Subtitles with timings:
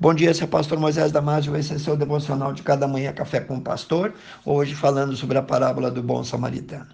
[0.00, 3.12] Bom dia, esse é o pastor Moisés Damásio, esse é seu devocional de cada manhã,
[3.12, 6.86] Café com o Pastor, hoje falando sobre a parábola do bom samaritano.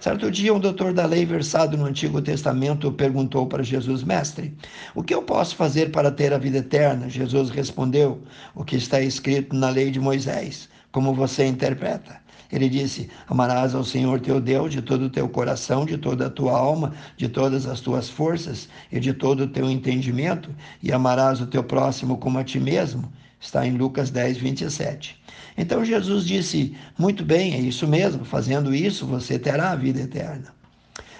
[0.00, 4.56] Certo dia, um doutor da lei versado no Antigo Testamento perguntou para Jesus, mestre,
[4.94, 7.10] o que eu posso fazer para ter a vida eterna?
[7.10, 8.22] Jesus respondeu,
[8.54, 12.22] o que está escrito na lei de Moisés, como você interpreta?
[12.50, 16.30] Ele disse: Amarás ao Senhor teu Deus de todo o teu coração, de toda a
[16.30, 21.40] tua alma, de todas as tuas forças e de todo o teu entendimento, e amarás
[21.40, 23.10] o teu próximo como a ti mesmo.
[23.40, 25.20] Está em Lucas 10, 27.
[25.56, 30.55] Então Jesus disse: Muito bem, é isso mesmo, fazendo isso você terá a vida eterna.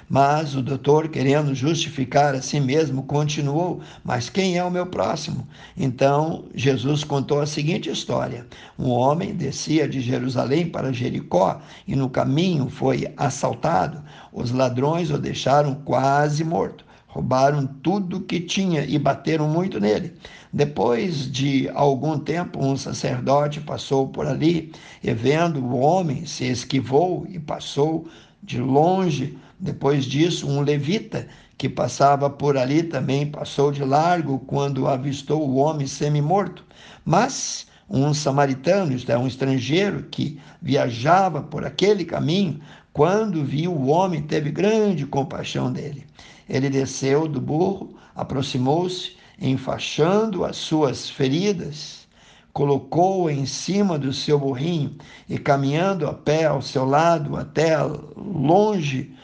[0.08, 5.46] Mas o doutor, querendo justificar a si mesmo, continuou: Mas quem é o meu próximo?
[5.76, 8.46] Então Jesus contou a seguinte história:
[8.78, 14.00] Um homem descia de Jerusalém para Jericó e no caminho foi assaltado.
[14.32, 16.84] Os ladrões o deixaram quase morto.
[17.08, 20.12] Roubaram tudo que tinha e bateram muito nele.
[20.52, 24.70] Depois de algum tempo, um sacerdote passou por ali
[25.02, 28.06] e, vendo o homem, se esquivou e passou
[28.42, 29.36] de longe.
[29.58, 31.26] Depois disso, um levita
[31.56, 36.64] que passava por ali também passou de largo quando avistou o homem semi-morto.
[37.04, 42.60] Mas um samaritano, isto é, um estrangeiro que viajava por aquele caminho,
[42.92, 46.06] quando viu o homem, teve grande compaixão dele.
[46.48, 52.06] Ele desceu do burro, aproximou-se, enfaixando as suas feridas,
[52.52, 54.96] colocou-o em cima do seu burrinho
[55.28, 57.76] e, caminhando a pé ao seu lado até
[58.16, 59.14] longe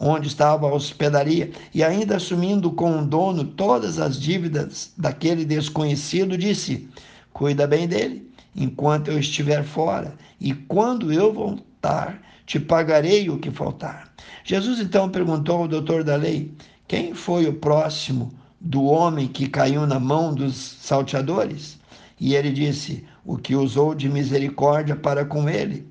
[0.00, 6.38] onde estava a hospedaria, e ainda assumindo com o dono todas as dívidas daquele desconhecido,
[6.38, 6.88] disse:
[7.32, 13.50] Cuida bem dele enquanto eu estiver fora, e quando eu voltar, te pagarei o que
[13.50, 14.12] faltar.
[14.44, 16.50] Jesus então perguntou ao doutor da lei:
[16.86, 21.78] Quem foi o próximo do homem que caiu na mão dos salteadores?
[22.20, 25.86] E ele disse: O que usou de misericórdia para com ele.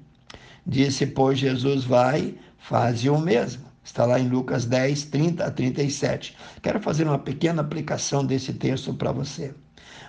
[0.66, 3.66] Disse, pois, Jesus: Vai, faze o mesmo.
[3.88, 6.36] Está lá em Lucas 10, 30 a 37.
[6.62, 9.56] Quero fazer uma pequena aplicação desse texto para você.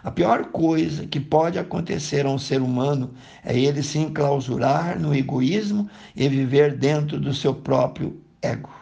[0.02, 5.14] A pior coisa que pode acontecer a um ser humano é ele se enclausurar no
[5.14, 8.74] egoísmo e viver dentro do seu próprio ego.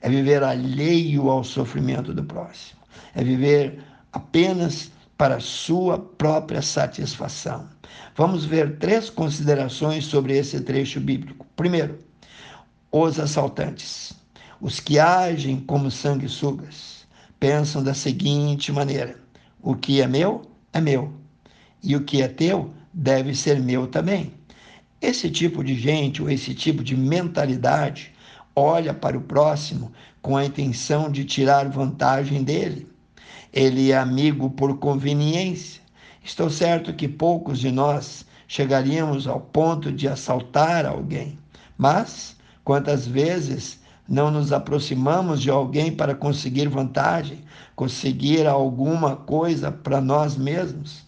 [0.00, 2.80] É viver alheio ao sofrimento do próximo.
[3.14, 3.78] É viver
[4.12, 7.68] apenas para sua própria satisfação.
[8.16, 11.46] Vamos ver três considerações sobre esse trecho bíblico.
[11.54, 12.00] Primeiro,
[12.90, 14.23] os assaltantes,
[14.64, 17.06] os que agem como sanguessugas,
[17.38, 19.16] pensam da seguinte maneira:
[19.62, 20.42] o que é meu,
[20.72, 21.12] é meu,
[21.82, 24.32] e o que é teu, deve ser meu também.
[25.00, 28.12] Esse tipo de gente, ou esse tipo de mentalidade,
[28.56, 29.92] olha para o próximo
[30.22, 32.88] com a intenção de tirar vantagem dele
[33.54, 35.80] ele é amigo por conveniência.
[36.24, 41.38] Estou certo que poucos de nós chegaríamos ao ponto de assaltar alguém,
[41.78, 43.78] mas quantas vezes
[44.08, 47.38] não nos aproximamos de alguém para conseguir vantagem,
[47.74, 51.04] conseguir alguma coisa para nós mesmos?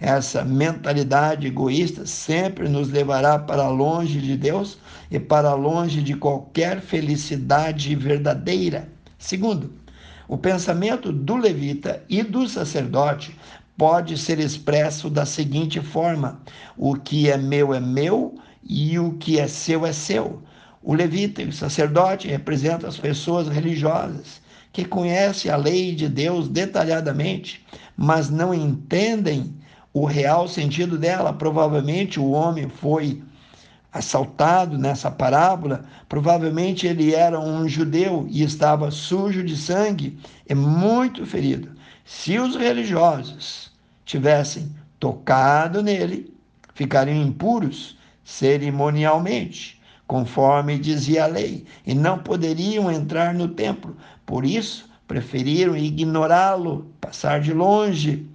[0.00, 4.78] Essa mentalidade egoísta sempre nos levará para longe de Deus
[5.10, 8.88] e para longe de qualquer felicidade verdadeira.
[9.18, 9.72] Segundo,
[10.28, 13.34] o pensamento do levita e do sacerdote
[13.76, 16.40] pode ser expresso da seguinte forma:
[16.76, 20.42] o que é meu é meu e o que é seu é seu.
[20.86, 26.46] O levita e o sacerdote representam as pessoas religiosas que conhecem a lei de Deus
[26.46, 27.64] detalhadamente,
[27.96, 29.54] mas não entendem
[29.94, 31.32] o real sentido dela.
[31.32, 33.22] Provavelmente o homem foi
[33.90, 41.24] assaltado nessa parábola, provavelmente ele era um judeu e estava sujo de sangue e muito
[41.24, 41.70] ferido.
[42.04, 43.72] Se os religiosos
[44.04, 46.34] tivessem tocado nele,
[46.74, 53.96] ficariam impuros cerimonialmente, conforme dizia a lei, e não poderiam entrar no templo.
[54.26, 58.28] Por isso, preferiram ignorá-lo, passar de longe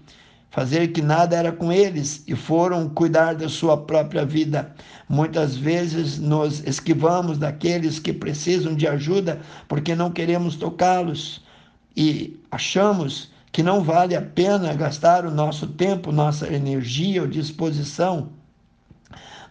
[0.51, 4.73] fazer que nada era com eles e foram cuidar da sua própria vida.
[5.07, 11.43] Muitas vezes nos esquivamos daqueles que precisam de ajuda porque não queremos tocá-los
[11.95, 18.29] e achamos que não vale a pena gastar o nosso tempo, nossa energia ou disposição.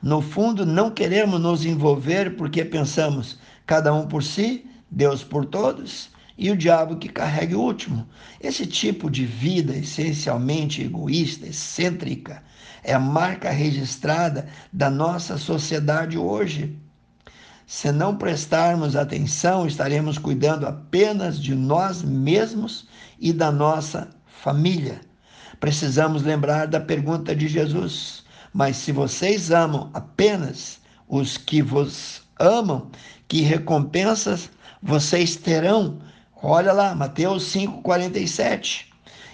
[0.02, 6.10] No fundo, não queremos nos envolver porque pensamos cada um por si, Deus por todos
[6.38, 8.06] e o diabo que carrega o último.
[8.40, 12.42] Esse tipo de vida essencialmente egoísta, excêntrica,
[12.84, 16.78] é a marca registrada da nossa sociedade hoje.
[17.66, 25.00] Se não prestarmos atenção, estaremos cuidando apenas de nós mesmos e da nossa família.
[25.58, 28.24] Precisamos lembrar da pergunta de Jesus:
[28.58, 32.90] Mas se vocês amam apenas os que vos amam,
[33.28, 34.50] que recompensas
[34.82, 36.00] vocês terão?
[36.42, 38.86] Olha lá, Mateus 5,47.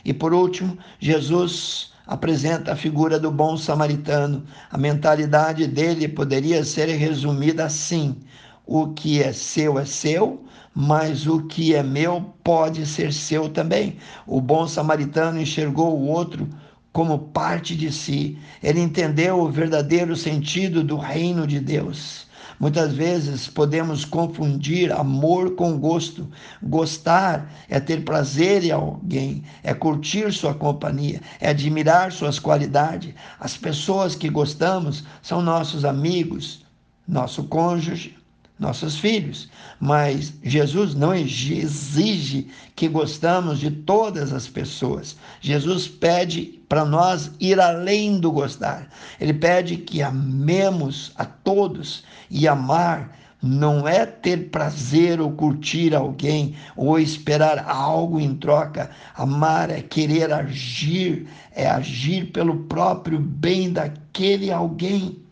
[0.05, 4.44] E por último, Jesus apresenta a figura do bom samaritano.
[4.71, 8.21] A mentalidade dele poderia ser resumida assim:
[8.67, 10.44] o que é seu é seu,
[10.75, 13.97] mas o que é meu pode ser seu também.
[14.26, 16.47] O bom samaritano enxergou o outro
[16.94, 18.38] como parte de si.
[18.62, 22.25] Ele entendeu o verdadeiro sentido do reino de Deus.
[22.58, 26.31] Muitas vezes podemos confundir amor com gosto.
[26.62, 33.12] Gostar é ter prazer em alguém, é curtir sua companhia, é admirar suas qualidades.
[33.40, 36.64] As pessoas que gostamos são nossos amigos,
[37.08, 38.17] nosso cônjuge,
[38.58, 39.48] nossos filhos.
[39.80, 45.16] Mas Jesus não exige que gostamos de todas as pessoas.
[45.40, 48.88] Jesus pede para nós ir além do gostar.
[49.20, 53.10] Ele pede que amemos a todos e amar
[53.44, 58.90] não é ter prazer ou curtir alguém ou esperar algo em troca.
[59.14, 65.24] Amar é querer agir, é agir pelo próprio bem daquele alguém.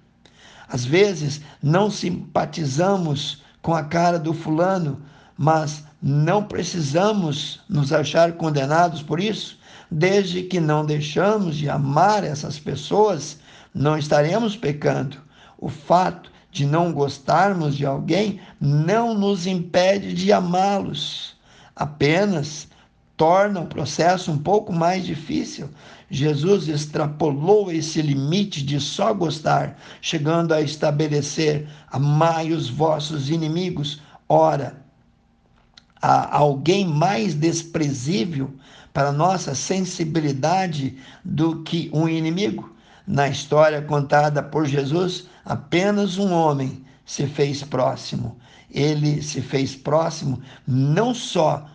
[0.73, 5.03] Às vezes não simpatizamos com a cara do fulano,
[5.37, 9.59] mas não precisamos nos achar condenados por isso,
[9.91, 13.39] desde que não deixamos de amar essas pessoas,
[13.75, 15.19] não estaremos pecando.
[15.59, 21.37] O fato de não gostarmos de alguém não nos impede de amá-los,
[21.77, 22.67] apenas
[23.17, 25.69] torna o processo um pouco mais difícil.
[26.11, 34.01] Jesus extrapolou esse limite de só gostar, chegando a estabelecer: amai os vossos inimigos.
[34.29, 34.77] Ora,
[36.01, 38.53] há alguém mais desprezível
[38.93, 42.75] para nossa sensibilidade do que um inimigo?
[43.07, 48.37] Na história contada por Jesus, apenas um homem se fez próximo.
[48.71, 51.67] Ele se fez próximo não só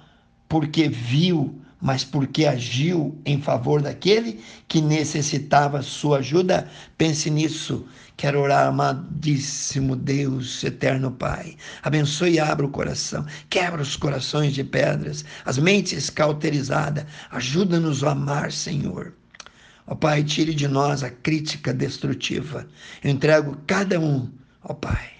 [0.47, 6.67] porque viu, mas porque agiu em favor daquele que necessitava sua ajuda.
[6.97, 7.85] Pense nisso.
[8.15, 11.55] Quero orar, amadíssimo Deus, eterno Pai.
[11.83, 13.25] Abençoe e abra o coração.
[13.49, 17.05] Quebra os corações de pedras, as mentes cauterizadas.
[17.29, 19.13] Ajuda-nos a amar, Senhor.
[19.85, 22.67] Ó Pai, tire de nós a crítica destrutiva.
[23.03, 24.29] Eu entrego cada um,
[24.63, 25.11] ó Pai,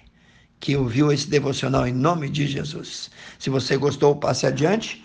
[0.58, 3.10] que ouviu esse devocional em nome de Jesus.
[3.38, 5.04] Se você gostou, passe adiante